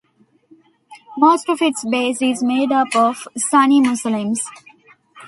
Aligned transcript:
Most 1.15 1.47
of 1.47 1.61
its 1.61 1.85
base 1.85 2.23
is 2.23 2.41
made 2.41 2.71
up 2.71 2.95
of 2.95 3.27
Sunni 3.37 3.79
Muslims. 3.81 4.49